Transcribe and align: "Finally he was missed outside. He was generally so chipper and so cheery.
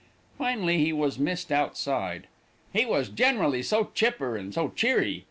"Finally 0.35 0.79
he 0.79 0.91
was 0.91 1.19
missed 1.19 1.51
outside. 1.51 2.25
He 2.73 2.87
was 2.87 3.07
generally 3.07 3.61
so 3.61 3.91
chipper 3.93 4.35
and 4.35 4.51
so 4.51 4.69
cheery. 4.69 5.19